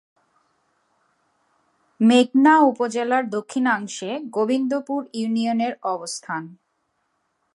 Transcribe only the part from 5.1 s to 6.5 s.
ইউনিয়নের অবস্থান।